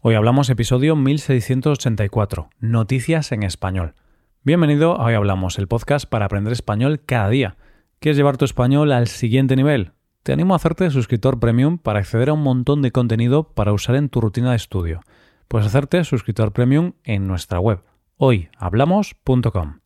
Hoy 0.00 0.14
hablamos 0.14 0.48
episodio 0.48 0.94
1684, 0.94 2.50
Noticias 2.60 3.32
en 3.32 3.42
Español. 3.42 3.94
Bienvenido 4.44 4.92
a 4.92 5.06
Hoy 5.06 5.14
Hablamos, 5.14 5.58
el 5.58 5.66
podcast 5.66 6.08
para 6.08 6.26
aprender 6.26 6.52
español 6.52 7.02
cada 7.04 7.28
día. 7.28 7.56
¿Quieres 7.98 8.16
llevar 8.16 8.36
tu 8.36 8.44
español 8.44 8.92
al 8.92 9.08
siguiente 9.08 9.56
nivel? 9.56 9.90
Te 10.22 10.32
animo 10.32 10.54
a 10.54 10.58
hacerte 10.58 10.88
suscriptor 10.90 11.40
premium 11.40 11.78
para 11.78 11.98
acceder 11.98 12.28
a 12.28 12.34
un 12.34 12.44
montón 12.44 12.80
de 12.80 12.92
contenido 12.92 13.52
para 13.54 13.72
usar 13.72 13.96
en 13.96 14.08
tu 14.08 14.20
rutina 14.20 14.50
de 14.50 14.56
estudio. 14.56 15.00
Puedes 15.48 15.66
hacerte 15.66 16.04
suscriptor 16.04 16.52
premium 16.52 16.92
en 17.02 17.26
nuestra 17.26 17.58
web, 17.58 17.82
hoyhablamos.com. 18.18 19.80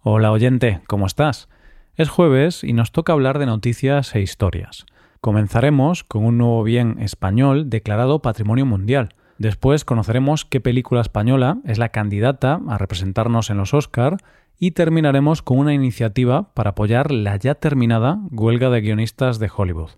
Hola 0.00 0.32
oyente, 0.32 0.82
¿cómo 0.86 1.06
estás? 1.06 1.48
Es 1.94 2.10
jueves 2.10 2.62
y 2.62 2.74
nos 2.74 2.92
toca 2.92 3.14
hablar 3.14 3.38
de 3.38 3.46
noticias 3.46 4.14
e 4.16 4.20
historias. 4.20 4.84
Comenzaremos 5.22 6.04
con 6.04 6.26
un 6.26 6.36
nuevo 6.36 6.62
bien 6.62 6.98
español 7.00 7.70
declarado 7.70 8.20
Patrimonio 8.20 8.66
Mundial– 8.66 9.14
Después 9.38 9.84
conoceremos 9.84 10.44
qué 10.44 10.60
película 10.60 11.02
española 11.02 11.58
es 11.64 11.78
la 11.78 11.90
candidata 11.90 12.60
a 12.68 12.78
representarnos 12.78 13.50
en 13.50 13.58
los 13.58 13.74
Oscar 13.74 14.16
y 14.58 14.70
terminaremos 14.70 15.42
con 15.42 15.58
una 15.58 15.74
iniciativa 15.74 16.54
para 16.54 16.70
apoyar 16.70 17.10
la 17.10 17.36
ya 17.36 17.54
terminada 17.54 18.18
huelga 18.30 18.70
de 18.70 18.80
guionistas 18.80 19.38
de 19.38 19.50
Hollywood. 19.54 19.90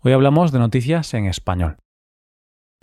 Hoy 0.00 0.12
hablamos 0.12 0.52
de 0.52 0.58
noticias 0.58 1.14
en 1.14 1.24
español. 1.24 1.76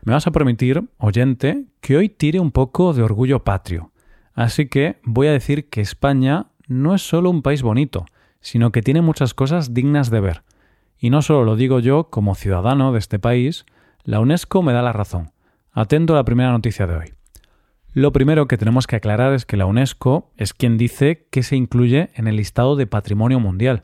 Me 0.04 0.14
vas 0.14 0.26
a 0.26 0.32
permitir, 0.32 0.84
oyente, 0.98 1.66
que 1.80 1.98
hoy 1.98 2.10
tire 2.10 2.40
un 2.40 2.52
poco 2.52 2.94
de 2.94 3.04
orgullo 3.04 3.44
patrio. 3.44 3.92
Así 4.34 4.68
que 4.68 5.00
voy 5.04 5.28
a 5.28 5.32
decir 5.32 5.70
que 5.70 5.82
España 5.82 6.48
no 6.68 6.96
es 6.96 7.04
solo 7.04 7.30
un 7.30 7.44
país 7.44 7.62
bonito, 7.62 8.06
sino 8.40 8.72
que 8.72 8.82
tiene 8.82 9.02
muchas 9.02 9.36
cosas 9.36 9.76
dignas 9.76 10.10
de 10.10 10.20
ver. 10.20 10.44
Y 10.98 11.12
no 11.12 11.22
solo 11.22 11.44
lo 11.44 11.56
digo 11.56 11.80
yo 11.80 12.10
como 12.10 12.34
ciudadano 12.34 12.92
de 12.92 12.98
este 12.98 13.20
país, 13.20 13.68
la 14.04 14.20
UNESCO 14.20 14.64
me 14.64 14.74
da 14.74 14.82
la 14.82 14.94
razón. 14.94 15.30
Atento 15.74 16.12
a 16.14 16.18
la 16.18 16.26
primera 16.26 16.52
noticia 16.52 16.86
de 16.86 16.98
hoy. 16.98 17.14
Lo 17.94 18.12
primero 18.12 18.46
que 18.46 18.58
tenemos 18.58 18.88
que 18.88 18.98
aclarar 18.98 19.34
es 19.34 19.46
que 19.46 19.56
la 19.56 19.66
UNESCO 19.66 20.30
es 20.36 20.54
quien 20.54 20.78
dice 20.78 21.28
que 21.32 21.44
se 21.44 21.56
incluye 21.56 22.10
en 22.14 22.28
el 22.28 22.36
listado 22.36 22.76
de 22.76 22.88
Patrimonio 22.88 23.40
Mundial. 23.40 23.84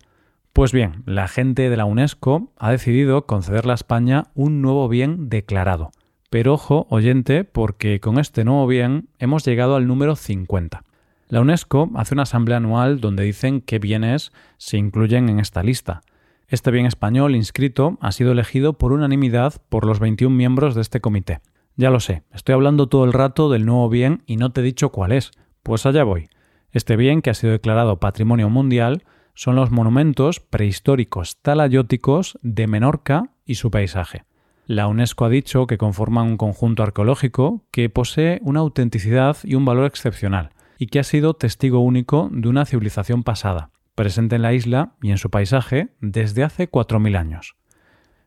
Pues 0.52 0.73
bien, 0.73 1.03
la 1.05 1.30
gente 1.30 1.69
de 1.69 1.77
la 1.77 1.85
UNESCO 1.85 2.52
ha 2.58 2.71
decidido 2.71 3.25
concederle 3.25 3.71
a 3.71 3.75
España 3.75 4.25
un 4.33 4.61
nuevo 4.61 4.89
bien 4.89 5.30
declarado. 5.30 5.91
Pero 6.30 6.55
ojo, 6.55 6.88
oyente, 6.89 7.45
porque 7.45 8.02
con 8.02 8.19
este 8.19 8.43
nuevo 8.43 8.67
bien 8.67 9.08
hemos 9.17 9.45
llegado 9.45 9.77
al 9.77 9.88
número 9.88 10.17
50. 10.17 10.83
La 11.30 11.39
UNESCO 11.39 11.89
hace 11.95 12.15
una 12.15 12.23
asamblea 12.23 12.58
anual 12.58 12.99
donde 12.99 13.23
dicen 13.23 13.61
qué 13.61 13.80
bienes 13.80 14.33
se 14.58 14.75
incluyen 14.75 15.30
en 15.30 15.39
esta 15.39 15.63
lista. 15.63 16.02
Este 16.49 16.69
bien 16.69 16.85
español 16.85 17.33
inscrito 17.33 17.97
ha 18.02 18.11
sido 18.11 18.33
elegido 18.33 18.73
por 18.73 18.91
unanimidad 18.91 19.53
por 19.69 19.85
los 19.85 20.02
21 20.02 20.35
miembros 20.35 20.75
de 20.75 20.81
este 20.81 20.99
comité. 20.99 21.39
Ya 21.80 21.92
lo 21.92 22.00
sé, 22.00 22.23
estoy 22.33 22.53
hablando 22.53 22.88
todo 22.88 23.06
el 23.06 23.14
rato 23.14 23.52
del 23.52 23.67
nuevo 23.67 23.88
bien 23.88 24.23
y 24.25 24.38
no 24.38 24.52
te 24.52 24.61
he 24.61 24.64
dicho 24.64 24.89
cuál 24.89 25.11
es. 25.11 25.30
Pues 25.61 25.86
allá 25.86 26.03
voy. 26.03 26.28
Este 26.72 26.95
bien, 26.95 27.22
que 27.22 27.30
ha 27.30 27.36
sido 27.36 27.53
declarado 27.53 28.00
Patrimonio 28.00 28.50
Mundial, 28.50 29.03
son 29.36 29.56
los 29.56 29.70
monumentos 29.70 30.39
prehistóricos 30.39 31.38
talayóticos 31.44 32.39
de 32.42 32.66
Menorca 32.66 33.30
y 33.45 33.55
su 33.55 33.70
paisaje. 33.70 34.25
La 34.66 34.88
UNESCO 34.88 35.25
ha 35.25 35.30
dicho 35.30 35.67
que 35.67 35.78
conforman 35.78 36.25
un 36.25 36.38
conjunto 36.38 36.81
arqueológico 36.81 37.64
que 37.70 37.92
posee 37.92 38.39
una 38.42 38.61
autenticidad 38.61 39.38
y 39.44 39.53
un 39.53 39.64
valor 39.64 39.86
excepcional, 39.86 40.50
y 40.80 40.88
que 40.88 41.00
ha 41.00 41.03
sido 41.03 41.36
testigo 41.36 41.80
único 41.80 42.28
de 42.31 42.50
una 42.50 42.66
civilización 42.66 43.22
pasada, 43.22 43.70
presente 43.94 44.36
en 44.36 44.42
la 44.42 44.53
isla 44.53 44.95
y 45.00 45.11
en 45.11 45.20
su 45.20 45.30
paisaje 45.30 45.89
desde 46.02 46.44
hace 46.44 46.72
4.000 46.72 47.17
años. 47.17 47.55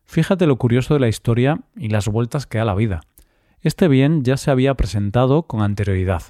Fíjate 0.05 0.47
lo 0.47 0.57
curioso 0.57 0.93
de 0.93 1.01
la 1.01 1.09
historia 1.09 1.59
y 1.75 1.89
las 1.89 2.07
vueltas 2.07 2.47
que 2.47 2.57
da 2.57 2.65
la 2.65 2.75
vida. 2.75 3.01
Este 3.63 3.87
bien 3.87 4.23
ya 4.23 4.37
se 4.37 4.49
había 4.49 4.73
presentado 4.73 5.43
con 5.43 5.61
anterioridad. 5.61 6.23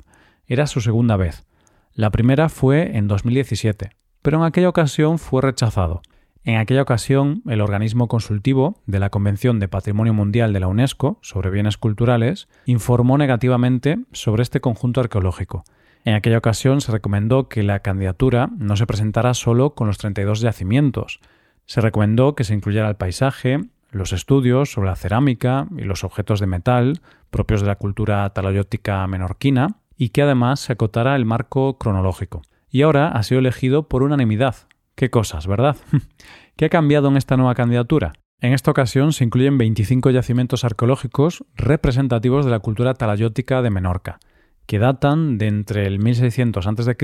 Era 0.48 0.68
su 0.68 0.82
segunda 0.82 1.16
vez. 1.16 1.46
La 1.94 2.10
primera 2.10 2.50
fue 2.50 2.98
en 2.98 3.08
2017, 3.08 3.92
pero 4.22 4.38
en 4.40 4.44
aquella 4.44 4.68
ocasión 4.68 5.18
fue 5.18 5.42
rechazado. 5.42 6.02
En 6.44 6.58
aquella 6.58 6.82
ocasión, 6.82 7.42
el 7.48 7.62
organismo 7.62 8.10
consultivo 8.10 8.82
de 8.86 9.00
la 9.00 9.10
Convención 9.10 9.60
de 9.60 9.70
Patrimonio 9.70 10.14
Mundial 10.14 10.52
de 10.52 10.60
la 10.60 10.68
UNESCO 10.68 11.20
sobre 11.22 11.52
bienes 11.52 11.78
culturales 11.78 12.50
informó 12.66 13.18
negativamente 13.18 14.00
sobre 14.12 14.44
este 14.44 14.60
conjunto 14.60 15.00
arqueológico. 15.00 15.64
En 16.04 16.16
aquella 16.16 16.40
ocasión 16.40 16.82
se 16.82 16.92
recomendó 16.92 17.48
que 17.48 17.64
la 17.64 17.80
candidatura 17.80 18.50
no 18.58 18.76
se 18.76 18.88
presentara 18.88 19.34
solo 19.36 19.74
con 19.74 19.88
los 19.88 20.00
32 20.00 20.42
yacimientos. 20.42 21.22
Se 21.66 21.80
recomendó 21.80 22.36
que 22.36 22.44
se 22.44 22.56
incluyera 22.56 22.90
el 22.90 22.96
paisaje, 22.96 23.60
los 23.92 24.14
estudios 24.14 24.72
sobre 24.72 24.90
la 24.90 24.96
cerámica 24.96 25.68
y 25.78 25.84
los 25.84 26.04
objetos 26.04 26.40
de 26.40 26.48
metal 26.48 27.02
propios 27.32 27.62
de 27.62 27.68
la 27.68 27.78
cultura 27.78 28.30
talayótica 28.30 29.06
menorquina 29.08 29.78
y 29.98 30.10
que 30.10 30.22
además 30.22 30.60
se 30.60 30.74
acotara 30.74 31.16
el 31.16 31.26
marco 31.26 31.78
cronológico. 31.78 32.44
Y 32.70 32.84
ahora 32.84 33.10
ha 33.10 33.24
sido 33.24 33.40
elegido 33.40 33.88
por 33.88 34.04
unanimidad. 34.04 34.56
Qué 34.96 35.10
cosas, 35.10 35.48
¿verdad? 35.48 35.78
¿Qué 36.56 36.66
ha 36.66 36.70
cambiado 36.70 37.08
en 37.08 37.18
esta 37.18 37.38
nueva 37.38 37.56
candidatura? 37.56 38.14
En 38.40 38.54
esta 38.54 38.72
ocasión 38.72 39.14
se 39.14 39.24
incluyen 39.24 39.58
25 39.58 40.10
yacimientos 40.10 40.64
arqueológicos 40.64 41.46
representativos 41.56 42.46
de 42.46 42.52
la 42.52 42.60
cultura 42.60 42.96
talayótica 42.96 43.62
de 43.62 43.70
Menorca, 43.70 44.20
que 44.66 44.80
datan 44.80 45.38
de 45.38 45.48
entre 45.48 45.86
el 45.86 46.00
1600 46.00 46.66
a.C. 46.66 46.98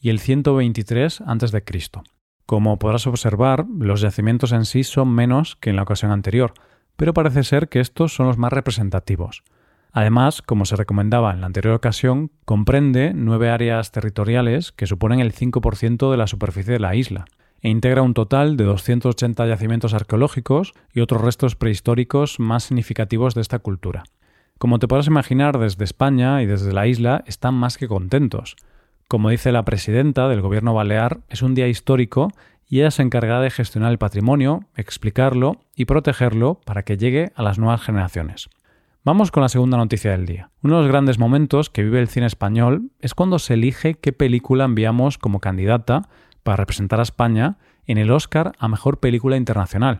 y 0.00 0.10
el 0.10 0.18
123 0.18 1.22
a.C. 1.22 1.64
Como 2.44 2.78
podrás 2.78 3.06
observar, 3.06 3.64
los 3.78 4.00
yacimientos 4.02 4.52
en 4.52 4.64
sí 4.64 4.84
son 4.84 5.14
menos 5.14 5.56
que 5.56 5.70
en 5.70 5.76
la 5.76 5.82
ocasión 5.82 6.10
anterior, 6.10 6.52
pero 7.00 7.14
parece 7.14 7.44
ser 7.44 7.70
que 7.70 7.80
estos 7.80 8.14
son 8.14 8.26
los 8.26 8.36
más 8.36 8.52
representativos. 8.52 9.42
Además, 9.90 10.42
como 10.42 10.66
se 10.66 10.76
recomendaba 10.76 11.32
en 11.32 11.40
la 11.40 11.46
anterior 11.46 11.72
ocasión, 11.72 12.30
comprende 12.44 13.12
nueve 13.14 13.48
áreas 13.48 13.90
territoriales 13.90 14.70
que 14.70 14.86
suponen 14.86 15.20
el 15.20 15.32
5% 15.32 16.10
de 16.10 16.16
la 16.18 16.26
superficie 16.26 16.74
de 16.74 16.78
la 16.78 16.94
isla, 16.94 17.24
e 17.62 17.70
integra 17.70 18.02
un 18.02 18.12
total 18.12 18.58
de 18.58 18.64
280 18.64 19.46
yacimientos 19.46 19.94
arqueológicos 19.94 20.74
y 20.92 21.00
otros 21.00 21.22
restos 21.22 21.56
prehistóricos 21.56 22.38
más 22.38 22.64
significativos 22.64 23.34
de 23.34 23.40
esta 23.40 23.60
cultura. 23.60 24.02
Como 24.58 24.78
te 24.78 24.86
podrás 24.86 25.06
imaginar, 25.06 25.58
desde 25.58 25.84
España 25.84 26.42
y 26.42 26.46
desde 26.46 26.74
la 26.74 26.86
isla 26.86 27.24
están 27.26 27.54
más 27.54 27.78
que 27.78 27.88
contentos. 27.88 28.56
Como 29.08 29.30
dice 29.30 29.52
la 29.52 29.64
presidenta 29.64 30.28
del 30.28 30.42
gobierno 30.42 30.74
balear, 30.74 31.20
es 31.30 31.40
un 31.40 31.54
día 31.54 31.66
histórico 31.66 32.30
y 32.70 32.80
ella 32.80 32.92
se 32.92 33.02
encargará 33.02 33.40
de 33.40 33.50
gestionar 33.50 33.90
el 33.90 33.98
patrimonio, 33.98 34.60
explicarlo 34.76 35.56
y 35.74 35.86
protegerlo 35.86 36.60
para 36.64 36.84
que 36.84 36.96
llegue 36.96 37.32
a 37.34 37.42
las 37.42 37.58
nuevas 37.58 37.82
generaciones. 37.82 38.48
Vamos 39.04 39.32
con 39.32 39.42
la 39.42 39.48
segunda 39.48 39.76
noticia 39.76 40.12
del 40.12 40.24
día. 40.24 40.50
Uno 40.62 40.76
de 40.76 40.82
los 40.82 40.90
grandes 40.90 41.18
momentos 41.18 41.68
que 41.68 41.82
vive 41.82 41.98
el 41.98 42.08
cine 42.08 42.26
español 42.26 42.92
es 43.00 43.14
cuando 43.14 43.40
se 43.40 43.54
elige 43.54 43.94
qué 43.94 44.12
película 44.12 44.66
enviamos 44.66 45.18
como 45.18 45.40
candidata 45.40 46.08
para 46.44 46.58
representar 46.58 47.00
a 47.00 47.02
España 47.02 47.58
en 47.86 47.98
el 47.98 48.12
Oscar 48.12 48.52
a 48.58 48.68
Mejor 48.68 49.00
Película 49.00 49.36
Internacional. 49.36 49.98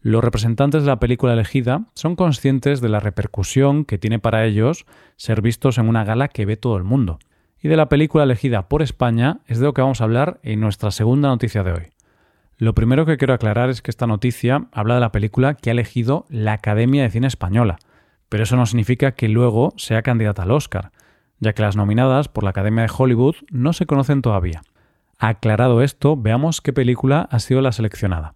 Los 0.00 0.24
representantes 0.24 0.82
de 0.82 0.88
la 0.88 0.98
película 0.98 1.34
elegida 1.34 1.84
son 1.94 2.16
conscientes 2.16 2.80
de 2.80 2.88
la 2.88 2.98
repercusión 2.98 3.84
que 3.84 3.98
tiene 3.98 4.18
para 4.18 4.44
ellos 4.46 4.84
ser 5.16 5.42
vistos 5.42 5.78
en 5.78 5.88
una 5.88 6.04
gala 6.04 6.26
que 6.26 6.44
ve 6.44 6.56
todo 6.56 6.76
el 6.76 6.84
mundo 6.84 7.20
y 7.62 7.68
de 7.68 7.76
la 7.76 7.88
película 7.88 8.24
elegida 8.24 8.68
por 8.68 8.82
España 8.82 9.40
es 9.46 9.58
de 9.58 9.66
lo 9.66 9.74
que 9.74 9.82
vamos 9.82 10.00
a 10.00 10.04
hablar 10.04 10.40
en 10.42 10.60
nuestra 10.60 10.90
segunda 10.90 11.28
noticia 11.28 11.62
de 11.62 11.72
hoy. 11.72 11.82
Lo 12.60 12.74
primero 12.74 13.06
que 13.06 13.16
quiero 13.16 13.32
aclarar 13.32 13.70
es 13.70 13.80
que 13.80 13.90
esta 13.90 14.06
noticia 14.06 14.66
habla 14.72 14.92
de 14.92 15.00
la 15.00 15.12
película 15.12 15.54
que 15.54 15.70
ha 15.70 15.72
elegido 15.72 16.26
la 16.28 16.52
Academia 16.52 17.02
de 17.02 17.08
Cine 17.08 17.26
Española, 17.26 17.78
pero 18.28 18.42
eso 18.42 18.54
no 18.54 18.66
significa 18.66 19.12
que 19.12 19.30
luego 19.30 19.72
sea 19.78 20.02
candidata 20.02 20.42
al 20.42 20.50
Oscar, 20.50 20.92
ya 21.38 21.54
que 21.54 21.62
las 21.62 21.76
nominadas 21.76 22.28
por 22.28 22.44
la 22.44 22.50
Academia 22.50 22.82
de 22.82 22.92
Hollywood 22.94 23.36
no 23.50 23.72
se 23.72 23.86
conocen 23.86 24.20
todavía. 24.20 24.60
Aclarado 25.18 25.80
esto, 25.80 26.18
veamos 26.18 26.60
qué 26.60 26.74
película 26.74 27.26
ha 27.30 27.38
sido 27.38 27.62
la 27.62 27.72
seleccionada. 27.72 28.34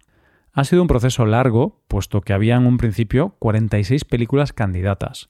Ha 0.53 0.63
sido 0.63 0.81
un 0.81 0.87
proceso 0.87 1.27
largo, 1.27 1.83
puesto 1.87 2.21
que 2.21 2.33
había 2.33 2.55
en 2.55 2.65
un 2.65 2.77
principio 2.77 3.35
46 3.37 4.05
películas 4.05 4.53
candidatas. 4.53 5.27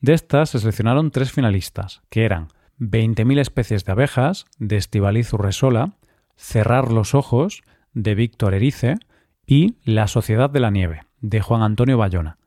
De 0.00 0.14
estas 0.14 0.48
se 0.48 0.58
seleccionaron 0.58 1.10
tres 1.10 1.32
finalistas, 1.32 2.00
que 2.08 2.24
eran 2.24 2.48
20.000 2.80 3.40
especies 3.40 3.84
de 3.84 3.92
abejas, 3.92 4.46
de 4.58 4.78
Estivaliz 4.78 5.34
Urresola, 5.34 5.98
Cerrar 6.34 6.90
los 6.90 7.14
ojos, 7.14 7.62
de 7.94 8.14
Víctor 8.14 8.54
Erice, 8.54 8.96
y 9.46 9.76
La 9.84 10.06
Sociedad 10.06 10.50
de 10.50 10.60
la 10.60 10.70
Nieve, 10.70 11.02
de 11.20 11.40
Juan 11.40 11.62
Antonio 11.62 11.98
Bayona. 11.98 12.38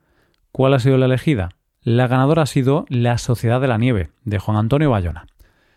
¿Cuál 0.52 0.74
ha 0.74 0.78
sido 0.78 0.98
la 0.98 1.06
elegida? 1.06 1.50
La 1.82 2.08
ganadora 2.08 2.42
ha 2.42 2.46
sido 2.46 2.84
La 2.88 3.18
Sociedad 3.18 3.60
de 3.60 3.68
la 3.68 3.78
Nieve, 3.78 4.10
de 4.24 4.38
Juan 4.38 4.56
Antonio 4.56 4.90
Bayona. 4.90 5.26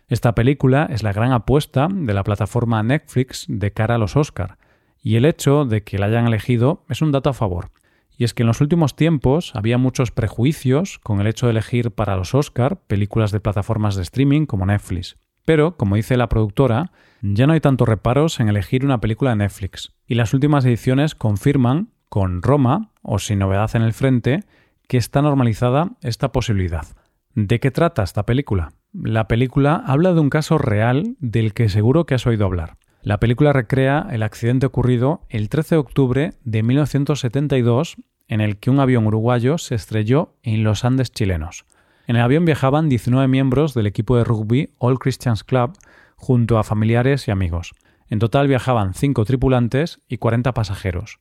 Esta 0.08 0.34
película 0.34 0.88
es 0.90 1.02
la 1.02 1.12
gran 1.12 1.32
apuesta 1.32 1.88
de 1.88 2.14
la 2.14 2.24
plataforma 2.24 2.82
Netflix 2.82 3.44
de 3.48 3.72
cara 3.72 3.94
a 3.94 3.98
los 3.98 4.16
Oscar, 4.16 4.58
y 5.02 5.16
el 5.16 5.24
hecho 5.24 5.64
de 5.64 5.82
que 5.82 5.98
la 5.98 6.06
hayan 6.06 6.26
elegido 6.26 6.84
es 6.88 7.00
un 7.00 7.12
dato 7.12 7.30
a 7.30 7.34
favor. 7.34 7.70
Y 8.16 8.24
es 8.24 8.34
que 8.34 8.42
en 8.42 8.48
los 8.48 8.60
últimos 8.60 8.96
tiempos 8.96 9.52
había 9.54 9.78
muchos 9.78 10.10
prejuicios 10.10 10.98
con 10.98 11.20
el 11.20 11.26
hecho 11.26 11.46
de 11.46 11.52
elegir 11.52 11.90
para 11.92 12.16
los 12.16 12.34
Oscar 12.34 12.80
películas 12.86 13.30
de 13.30 13.40
plataformas 13.40 13.94
de 13.94 14.02
streaming 14.02 14.46
como 14.46 14.66
Netflix. 14.66 15.16
Pero, 15.44 15.76
como 15.76 15.96
dice 15.96 16.16
la 16.16 16.28
productora, 16.28 16.92
ya 17.22 17.46
no 17.46 17.52
hay 17.52 17.60
tantos 17.60 17.88
reparos 17.88 18.40
en 18.40 18.48
elegir 18.48 18.84
una 18.84 19.00
película 19.00 19.30
de 19.30 19.36
Netflix. 19.36 19.92
Y 20.06 20.14
las 20.14 20.34
últimas 20.34 20.64
ediciones 20.64 21.14
confirman, 21.14 21.90
con 22.08 22.42
Roma, 22.42 22.90
o 23.02 23.18
sin 23.18 23.38
novedad 23.38 23.70
en 23.74 23.82
el 23.82 23.92
frente, 23.92 24.44
que 24.88 24.96
está 24.96 25.22
normalizada 25.22 25.92
esta 26.02 26.32
posibilidad. 26.32 26.86
¿De 27.34 27.60
qué 27.60 27.70
trata 27.70 28.02
esta 28.02 28.26
película? 28.26 28.72
La 28.92 29.28
película 29.28 29.82
habla 29.86 30.12
de 30.12 30.20
un 30.20 30.30
caso 30.30 30.58
real 30.58 31.16
del 31.20 31.54
que 31.54 31.68
seguro 31.68 32.06
que 32.06 32.14
has 32.14 32.26
oído 32.26 32.44
hablar. 32.44 32.76
La 33.02 33.20
película 33.20 33.52
recrea 33.52 34.06
el 34.10 34.22
accidente 34.22 34.66
ocurrido 34.66 35.22
el 35.28 35.48
13 35.48 35.76
de 35.76 35.78
octubre 35.78 36.34
de 36.44 36.62
1972 36.62 37.96
en 38.28 38.40
el 38.40 38.58
que 38.58 38.70
un 38.70 38.80
avión 38.80 39.06
uruguayo 39.06 39.58
se 39.58 39.74
estrelló 39.74 40.34
en 40.42 40.64
los 40.64 40.84
Andes 40.84 41.12
chilenos. 41.12 41.64
En 42.10 42.16
el 42.16 42.22
avión 42.22 42.44
viajaban 42.44 42.88
19 42.88 43.28
miembros 43.28 43.72
del 43.72 43.86
equipo 43.86 44.16
de 44.16 44.24
rugby 44.24 44.74
All 44.78 44.98
Christians 44.98 45.44
Club 45.44 45.78
junto 46.16 46.58
a 46.58 46.64
familiares 46.64 47.28
y 47.28 47.30
amigos. 47.30 47.72
En 48.08 48.18
total 48.18 48.48
viajaban 48.48 48.94
5 48.94 49.24
tripulantes 49.24 50.00
y 50.08 50.18
40 50.18 50.52
pasajeros. 50.52 51.20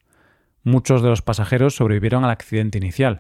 Muchos 0.64 1.04
de 1.04 1.10
los 1.10 1.22
pasajeros 1.22 1.76
sobrevivieron 1.76 2.26
al 2.26 2.32
accidente 2.32 2.80
inicial, 2.80 3.20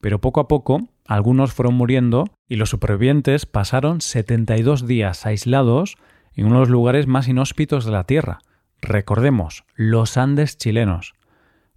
pero 0.00 0.20
poco 0.20 0.38
a 0.38 0.46
poco 0.46 0.90
algunos 1.08 1.52
fueron 1.52 1.74
muriendo 1.74 2.26
y 2.46 2.54
los 2.54 2.70
supervivientes 2.70 3.46
pasaron 3.46 4.00
72 4.00 4.86
días 4.86 5.26
aislados 5.26 5.96
en 6.34 6.46
uno 6.46 6.54
de 6.54 6.60
los 6.60 6.68
lugares 6.68 7.08
más 7.08 7.26
inhóspitos 7.26 7.84
de 7.84 7.90
la 7.90 8.04
Tierra. 8.04 8.38
Recordemos, 8.80 9.64
los 9.74 10.16
Andes 10.16 10.56
chilenos. 10.56 11.14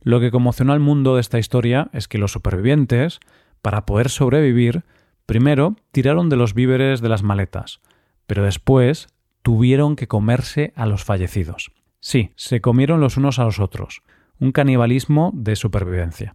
Lo 0.02 0.20
que 0.20 0.30
conmocionó 0.30 0.74
al 0.74 0.82
mundo 0.82 1.16
de 1.16 1.22
esta 1.22 1.40
historia 1.40 1.90
es 1.94 2.08
que 2.08 2.20
los 2.20 2.32
supervivientes, 2.32 3.20
para 3.64 3.88
poder 3.88 4.10
sobrevivir, 4.10 4.84
Primero, 5.32 5.78
tiraron 5.94 6.28
de 6.28 6.36
los 6.36 6.54
víveres 6.54 7.00
de 7.00 7.08
las 7.08 7.24
maletas, 7.24 7.80
pero 8.28 8.44
después 8.44 9.08
tuvieron 9.44 9.96
que 9.96 10.10
comerse 10.10 10.74
a 10.76 10.86
los 10.86 11.06
fallecidos. 11.06 11.72
Sí, 12.02 12.32
se 12.36 12.60
comieron 12.60 13.00
los 13.00 13.16
unos 13.16 13.40
a 13.40 13.46
los 13.46 13.62
otros, 13.62 14.02
un 14.42 14.52
canibalismo 14.52 15.32
de 15.34 15.56
supervivencia. 15.56 16.34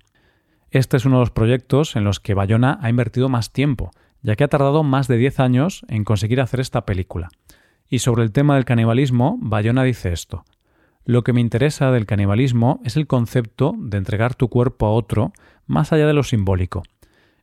Este 0.71 0.97
es 0.97 1.05
uno 1.05 1.17
de 1.17 1.21
los 1.21 1.31
proyectos 1.31 1.95
en 1.95 2.05
los 2.05 2.21
que 2.21 2.33
Bayona 2.33 2.79
ha 2.81 2.89
invertido 2.89 3.29
más 3.29 3.53
tiempo, 3.53 3.91
ya 4.23 4.35
que 4.35 4.45
ha 4.45 4.49
tardado 4.49 4.83
más 4.83 5.09
de 5.09 5.19
10 5.19 5.41
años 5.41 5.85
en 5.89 6.03
conseguir 6.03 6.41
hacer 6.41 6.61
esta 6.61 6.87
película. 6.87 7.29
Y 7.91 7.99
sobre 7.99 8.23
el 8.23 8.33
tema 8.33 8.55
del 8.55 8.65
canibalismo, 8.65 9.37
Bayona 9.43 9.83
dice 9.83 10.11
esto. 10.11 10.47
Lo 11.05 11.23
que 11.23 11.35
me 11.35 11.43
interesa 11.43 11.91
del 11.91 12.07
canibalismo 12.07 12.81
es 12.83 12.97
el 12.97 13.07
concepto 13.07 13.75
de 13.79 13.99
entregar 13.99 14.35
tu 14.35 14.49
cuerpo 14.49 14.87
a 14.87 14.93
otro 14.93 15.35
más 15.67 15.93
allá 15.93 16.07
de 16.07 16.15
lo 16.15 16.23
simbólico, 16.23 16.83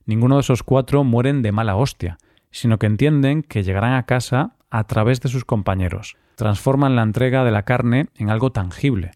ninguno 0.06 0.36
de 0.36 0.42
esos 0.42 0.62
cuatro 0.62 1.04
mueren 1.04 1.42
de 1.42 1.52
mala 1.52 1.76
hostia, 1.76 2.18
sino 2.50 2.78
que 2.78 2.86
entienden 2.86 3.42
que 3.42 3.62
llegarán 3.62 3.94
a 3.94 4.06
casa 4.06 4.56
a 4.70 4.84
través 4.84 5.20
de 5.20 5.28
sus 5.28 5.44
compañeros. 5.44 6.16
Transforman 6.36 6.96
la 6.96 7.02
entrega 7.02 7.44
de 7.44 7.50
la 7.50 7.64
carne 7.64 8.08
en 8.16 8.30
algo 8.30 8.52
tangible. 8.52 9.12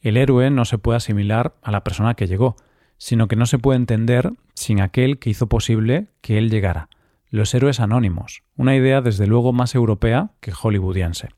El 0.00 0.16
héroe 0.16 0.50
no 0.50 0.64
se 0.64 0.78
puede 0.78 0.96
asimilar 0.96 1.54
a 1.62 1.70
la 1.70 1.84
persona 1.84 2.14
que 2.14 2.26
llegó, 2.26 2.56
sino 2.98 3.28
que 3.28 3.36
no 3.36 3.46
se 3.46 3.58
puede 3.58 3.76
entender 3.76 4.32
sin 4.54 4.80
aquel 4.80 5.18
que 5.18 5.30
hizo 5.30 5.48
posible 5.48 6.08
que 6.20 6.38
él 6.38 6.50
llegara. 6.50 6.88
Los 7.28 7.54
héroes 7.54 7.80
anónimos, 7.80 8.42
una 8.56 8.76
idea 8.76 9.00
desde 9.00 9.26
luego 9.26 9.52
más 9.52 9.74
europea 9.74 10.30
que 10.40 10.52
hollywoodiense. 10.52 11.28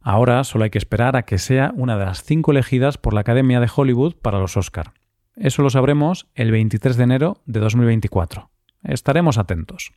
Ahora 0.00 0.44
solo 0.44 0.64
hay 0.64 0.70
que 0.70 0.78
esperar 0.78 1.14
a 1.16 1.22
que 1.22 1.38
sea 1.38 1.72
una 1.76 1.98
de 1.98 2.06
las 2.06 2.22
cinco 2.22 2.52
elegidas 2.52 2.96
por 2.96 3.12
la 3.12 3.20
Academia 3.20 3.60
de 3.60 3.70
Hollywood 3.74 4.14
para 4.14 4.38
los 4.38 4.56
Oscar. 4.56 4.92
Eso 5.36 5.62
lo 5.62 5.70
sabremos 5.70 6.26
el 6.34 6.50
23 6.50 6.96
de 6.96 7.04
enero 7.04 7.38
de 7.46 7.60
2024. 7.60 8.50
Estaremos 8.82 9.38
atentos. 9.38 9.92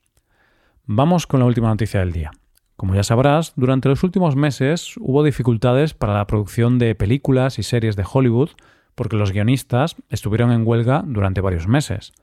Vamos 0.85 1.27
con 1.27 1.39
la 1.39 1.45
última 1.45 1.69
noticia 1.69 2.01
del 2.01 2.11
día. 2.11 2.31
Como 2.75 2.95
ya 2.95 3.03
sabrás, 3.03 3.53
durante 3.55 3.89
los 3.89 4.03
últimos 4.03 4.35
meses 4.35 4.95
hubo 4.99 5.23
dificultades 5.23 5.93
para 5.93 6.13
la 6.13 6.27
producción 6.27 6.79
de 6.79 6.95
películas 6.95 7.59
y 7.59 7.63
series 7.63 7.95
de 7.95 8.05
Hollywood 8.11 8.51
porque 8.95 9.15
los 9.15 9.31
guionistas 9.31 9.95
estuvieron 10.09 10.51
en 10.51 10.67
huelga 10.67 11.03
durante 11.05 11.41
varios 11.41 11.67
meses. 11.67 12.13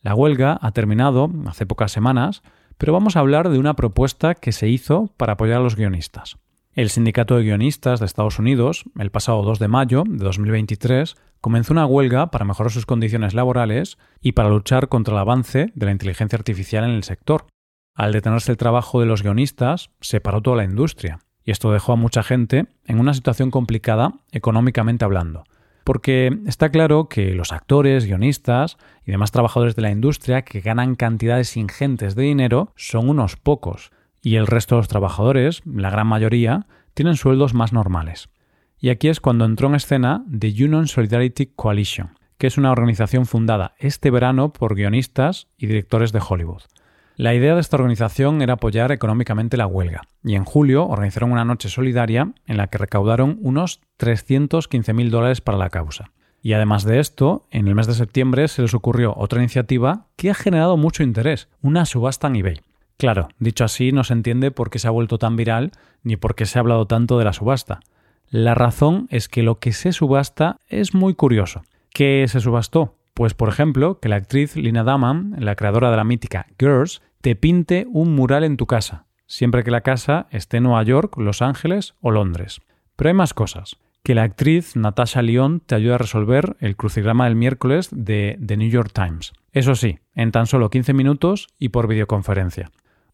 La 0.00 0.14
huelga 0.14 0.58
ha 0.60 0.72
terminado 0.72 1.30
hace 1.46 1.66
pocas 1.66 1.92
semanas, 1.92 2.42
pero 2.76 2.92
vamos 2.92 3.16
a 3.16 3.20
hablar 3.20 3.48
de 3.48 3.58
una 3.58 3.74
propuesta 3.74 4.34
que 4.34 4.52
se 4.52 4.68
hizo 4.68 5.12
para 5.16 5.34
apoyar 5.34 5.58
a 5.58 5.62
los 5.62 5.76
guionistas. 5.76 6.36
El 6.78 6.90
Sindicato 6.90 7.36
de 7.36 7.42
Guionistas 7.42 7.98
de 7.98 8.06
Estados 8.06 8.38
Unidos, 8.38 8.84
el 9.00 9.10
pasado 9.10 9.42
2 9.42 9.58
de 9.58 9.66
mayo 9.66 10.04
de 10.06 10.22
2023, 10.22 11.16
comenzó 11.40 11.72
una 11.72 11.86
huelga 11.86 12.30
para 12.30 12.44
mejorar 12.44 12.70
sus 12.70 12.86
condiciones 12.86 13.34
laborales 13.34 13.98
y 14.20 14.30
para 14.30 14.48
luchar 14.48 14.86
contra 14.86 15.14
el 15.14 15.18
avance 15.18 15.72
de 15.74 15.86
la 15.86 15.90
inteligencia 15.90 16.36
artificial 16.36 16.84
en 16.84 16.90
el 16.90 17.02
sector. 17.02 17.46
Al 17.96 18.12
detenerse 18.12 18.52
el 18.52 18.58
trabajo 18.58 19.00
de 19.00 19.06
los 19.06 19.24
guionistas, 19.24 19.90
se 20.00 20.20
paró 20.20 20.40
toda 20.40 20.58
la 20.58 20.62
industria, 20.62 21.18
y 21.42 21.50
esto 21.50 21.72
dejó 21.72 21.94
a 21.94 21.96
mucha 21.96 22.22
gente 22.22 22.68
en 22.84 23.00
una 23.00 23.12
situación 23.12 23.50
complicada 23.50 24.12
económicamente 24.30 25.04
hablando. 25.04 25.42
Porque 25.82 26.38
está 26.46 26.68
claro 26.68 27.08
que 27.08 27.34
los 27.34 27.50
actores, 27.50 28.06
guionistas 28.06 28.76
y 29.04 29.10
demás 29.10 29.32
trabajadores 29.32 29.74
de 29.74 29.82
la 29.82 29.90
industria 29.90 30.42
que 30.42 30.60
ganan 30.60 30.94
cantidades 30.94 31.56
ingentes 31.56 32.14
de 32.14 32.22
dinero 32.22 32.72
son 32.76 33.08
unos 33.08 33.34
pocos, 33.34 33.90
y 34.22 34.36
el 34.36 34.46
resto 34.46 34.74
de 34.74 34.80
los 34.80 34.88
trabajadores, 34.88 35.62
la 35.64 35.90
gran 35.90 36.06
mayoría, 36.06 36.66
tienen 36.94 37.16
sueldos 37.16 37.54
más 37.54 37.72
normales. 37.72 38.28
Y 38.80 38.90
aquí 38.90 39.08
es 39.08 39.20
cuando 39.20 39.44
entró 39.44 39.68
en 39.68 39.74
escena 39.74 40.24
The 40.36 40.48
Union 40.48 40.86
Solidarity 40.86 41.46
Coalition, 41.54 42.18
que 42.38 42.46
es 42.46 42.58
una 42.58 42.70
organización 42.70 43.26
fundada 43.26 43.74
este 43.78 44.10
verano 44.10 44.52
por 44.52 44.74
guionistas 44.74 45.48
y 45.56 45.66
directores 45.66 46.12
de 46.12 46.22
Hollywood. 46.26 46.62
La 47.16 47.34
idea 47.34 47.56
de 47.56 47.60
esta 47.60 47.76
organización 47.76 48.42
era 48.42 48.54
apoyar 48.54 48.92
económicamente 48.92 49.56
la 49.56 49.66
huelga, 49.66 50.02
y 50.22 50.36
en 50.36 50.44
julio 50.44 50.86
organizaron 50.86 51.32
una 51.32 51.44
noche 51.44 51.68
solidaria 51.68 52.32
en 52.46 52.56
la 52.56 52.68
que 52.68 52.78
recaudaron 52.78 53.38
unos 53.42 53.80
315.000 53.98 55.10
dólares 55.10 55.40
para 55.40 55.58
la 55.58 55.68
causa. 55.68 56.12
Y 56.40 56.52
además 56.52 56.84
de 56.84 57.00
esto, 57.00 57.48
en 57.50 57.66
el 57.66 57.74
mes 57.74 57.88
de 57.88 57.94
septiembre 57.94 58.46
se 58.46 58.62
les 58.62 58.72
ocurrió 58.72 59.14
otra 59.16 59.40
iniciativa 59.40 60.06
que 60.14 60.30
ha 60.30 60.34
generado 60.34 60.76
mucho 60.76 61.02
interés, 61.02 61.48
una 61.60 61.84
subasta 61.86 62.28
en 62.28 62.36
eBay. 62.36 62.60
Claro, 62.98 63.28
dicho 63.38 63.64
así, 63.64 63.92
no 63.92 64.02
se 64.02 64.12
entiende 64.12 64.50
por 64.50 64.70
qué 64.70 64.80
se 64.80 64.88
ha 64.88 64.90
vuelto 64.90 65.18
tan 65.18 65.36
viral 65.36 65.70
ni 66.02 66.16
por 66.16 66.34
qué 66.34 66.46
se 66.46 66.58
ha 66.58 66.60
hablado 66.60 66.86
tanto 66.86 67.16
de 67.16 67.24
la 67.24 67.32
subasta. 67.32 67.78
La 68.28 68.54
razón 68.54 69.06
es 69.10 69.28
que 69.28 69.44
lo 69.44 69.60
que 69.60 69.72
se 69.72 69.92
subasta 69.92 70.58
es 70.66 70.94
muy 70.94 71.14
curioso. 71.14 71.62
¿Qué 71.90 72.26
se 72.28 72.40
subastó? 72.40 72.96
Pues, 73.14 73.34
por 73.34 73.48
ejemplo, 73.48 74.00
que 74.00 74.08
la 74.08 74.16
actriz 74.16 74.56
Lina 74.56 74.82
Daman, 74.82 75.36
la 75.38 75.54
creadora 75.54 75.90
de 75.92 75.96
la 75.96 76.04
mítica 76.04 76.46
Girls, 76.58 77.00
te 77.20 77.36
pinte 77.36 77.86
un 77.88 78.14
mural 78.14 78.42
en 78.42 78.56
tu 78.56 78.66
casa, 78.66 79.06
siempre 79.26 79.62
que 79.62 79.70
la 79.70 79.82
casa 79.82 80.26
esté 80.30 80.56
en 80.56 80.64
Nueva 80.64 80.82
York, 80.82 81.16
Los 81.18 81.40
Ángeles 81.40 81.94
o 82.00 82.10
Londres. 82.10 82.60
Pero 82.96 83.08
hay 83.08 83.14
más 83.14 83.32
cosas. 83.32 83.76
Que 84.02 84.14
la 84.16 84.24
actriz 84.24 84.74
Natasha 84.74 85.22
Lyon 85.22 85.60
te 85.60 85.76
ayude 85.76 85.94
a 85.94 85.98
resolver 85.98 86.56
el 86.58 86.76
crucigrama 86.76 87.26
del 87.26 87.36
miércoles 87.36 87.90
de 87.92 88.38
The 88.44 88.56
New 88.56 88.70
York 88.70 88.90
Times. 88.92 89.32
Eso 89.52 89.76
sí, 89.76 89.98
en 90.14 90.32
tan 90.32 90.46
solo 90.46 90.68
15 90.68 90.94
minutos 90.94 91.48
y 91.58 91.68
por 91.68 91.86
videoconferencia. 91.86 92.70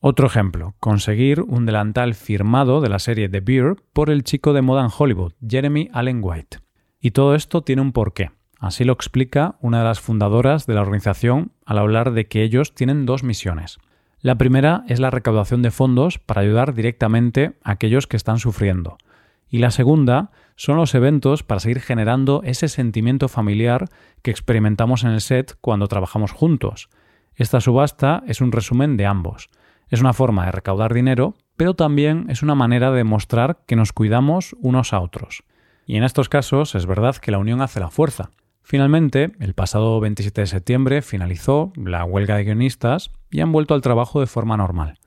Otro 0.06 0.26
ejemplo, 0.26 0.74
conseguir 0.80 1.40
un 1.40 1.64
delantal 1.64 2.12
firmado 2.12 2.82
de 2.82 2.90
la 2.90 2.98
serie 2.98 3.30
The 3.30 3.40
Beer 3.40 3.76
por 3.94 4.10
el 4.10 4.22
chico 4.22 4.52
de 4.52 4.60
moda 4.60 4.84
en 4.84 4.90
Hollywood, 4.94 5.32
Jeremy 5.48 5.88
Allen 5.94 6.20
White. 6.22 6.58
Y 7.00 7.12
todo 7.12 7.34
esto 7.34 7.62
tiene 7.62 7.80
un 7.80 7.92
porqué. 7.92 8.30
Así 8.58 8.84
lo 8.84 8.92
explica 8.92 9.56
una 9.62 9.78
de 9.78 9.84
las 9.84 10.00
fundadoras 10.00 10.66
de 10.66 10.74
la 10.74 10.82
organización 10.82 11.52
al 11.64 11.78
hablar 11.78 12.12
de 12.12 12.26
que 12.26 12.42
ellos 12.42 12.74
tienen 12.74 13.06
dos 13.06 13.24
misiones. 13.24 13.78
La 14.20 14.36
primera 14.36 14.84
es 14.88 15.00
la 15.00 15.10
recaudación 15.10 15.62
de 15.62 15.70
fondos 15.70 16.18
para 16.18 16.42
ayudar 16.42 16.74
directamente 16.74 17.56
a 17.62 17.70
aquellos 17.70 18.06
que 18.06 18.18
están 18.18 18.38
sufriendo. 18.38 18.98
Y 19.48 19.56
la 19.56 19.70
segunda 19.70 20.32
son 20.54 20.76
los 20.76 20.94
eventos 20.94 21.42
para 21.44 21.60
seguir 21.60 21.80
generando 21.80 22.42
ese 22.44 22.68
sentimiento 22.68 23.26
familiar 23.28 23.86
que 24.20 24.30
experimentamos 24.30 25.02
en 25.02 25.12
el 25.12 25.22
set 25.22 25.56
cuando 25.62 25.88
trabajamos 25.88 26.30
juntos. 26.30 26.90
Esta 27.36 27.62
subasta 27.62 28.22
es 28.26 28.42
un 28.42 28.52
resumen 28.52 28.98
de 28.98 29.06
ambos. 29.06 29.48
Es 29.94 30.00
una 30.00 30.12
forma 30.12 30.44
de 30.46 30.50
recaudar 30.50 30.92
dinero, 30.92 31.36
pero 31.56 31.74
también 31.74 32.26
es 32.28 32.42
una 32.42 32.56
manera 32.56 32.90
de 32.90 33.04
mostrar 33.04 33.58
que 33.64 33.76
nos 33.76 33.92
cuidamos 33.92 34.56
unos 34.58 34.92
a 34.92 34.98
otros. 34.98 35.44
Y 35.86 35.96
en 35.96 36.02
estos 36.02 36.28
casos 36.28 36.74
es 36.74 36.84
verdad 36.84 37.14
que 37.14 37.30
la 37.30 37.38
unión 37.38 37.60
hace 37.60 37.78
la 37.78 37.90
fuerza. 37.90 38.32
Finalmente, 38.64 39.30
el 39.38 39.54
pasado 39.54 40.00
27 40.00 40.40
de 40.40 40.46
septiembre 40.48 41.00
finalizó 41.00 41.72
la 41.76 42.04
huelga 42.04 42.34
de 42.34 42.42
guionistas 42.42 43.12
y 43.30 43.40
han 43.40 43.52
vuelto 43.52 43.72
al 43.74 43.82
trabajo 43.82 44.18
de 44.18 44.26
forma 44.26 44.56
normal. 44.56 44.98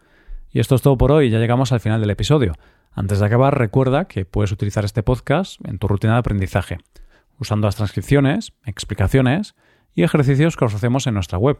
Y 0.51 0.61
esto 0.61 0.75
es 0.75 0.81
todo 0.81 0.97
por 0.97 1.11
hoy, 1.11 1.29
ya 1.29 1.39
llegamos 1.39 1.73
al 1.73 1.81
final 1.81 1.99
del 1.99 2.11
episodio. 2.11 2.53
Antes 2.93 3.19
de 3.19 3.25
acabar, 3.25 3.59
recuerda 3.59 4.05
que 4.05 4.23
puedes 4.23 4.53
utilizar 4.53 4.85
este 4.85 5.03
podcast 5.03 5.59
en 5.67 5.79
tu 5.79 5.89
rutina 5.89 6.13
de 6.13 6.19
aprendizaje, 6.19 6.77
usando 7.37 7.67
las 7.67 7.75
transcripciones, 7.75 8.53
explicaciones 8.63 9.53
y 9.93 10.03
ejercicios 10.03 10.55
que 10.55 10.63
ofrecemos 10.63 11.07
en 11.07 11.15
nuestra 11.15 11.37
web 11.37 11.59